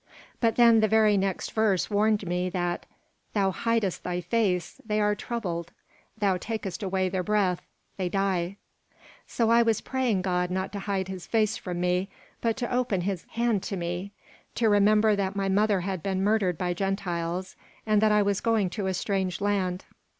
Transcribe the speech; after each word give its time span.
But 0.39 0.55
then 0.55 0.79
the 0.79 0.87
very 0.87 1.15
next 1.15 1.51
verse 1.51 1.87
warned 1.91 2.25
me 2.25 2.49
that 2.49 2.87
"Thou 3.35 3.51
hidest 3.51 4.01
thy 4.03 4.19
face, 4.19 4.81
they 4.83 4.99
are 4.99 5.13
troubled: 5.13 5.71
thou 6.17 6.37
takest 6.37 6.81
away 6.81 7.07
their 7.07 7.21
breath, 7.21 7.67
they 7.97 8.09
die." 8.09 8.57
So 9.27 9.51
I 9.51 9.61
was 9.61 9.79
praying 9.79 10.23
God 10.23 10.49
not 10.49 10.71
to 10.71 10.79
hide 10.79 11.07
His 11.07 11.27
face 11.27 11.55
from 11.55 11.79
me, 11.81 12.09
but 12.41 12.57
to 12.57 12.73
open 12.75 13.01
His 13.01 13.25
hand 13.33 13.61
to 13.61 13.77
me; 13.77 14.11
to 14.55 14.69
remember 14.69 15.15
that 15.15 15.35
my 15.35 15.47
mother 15.49 15.81
had 15.81 16.01
been 16.01 16.23
murdered 16.23 16.57
by 16.57 16.73
Gentiles 16.73 17.55
and 17.85 18.01
that 18.01 18.11
I 18.11 18.23
was 18.23 18.41
going 18.41 18.71
to 18.71 18.87
a 18.87 18.95
strange 18.95 19.39
land. 19.39 19.85